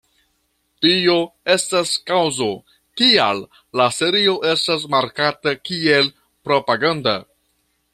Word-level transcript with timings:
Tio 0.85 1.17
estas 1.55 1.91
kaŭzo, 2.13 2.49
kial 3.03 3.43
la 3.83 3.89
serio 4.01 4.37
estas 4.57 4.89
markata 4.97 5.57
kiel 5.71 6.15
propaganda. 6.51 7.21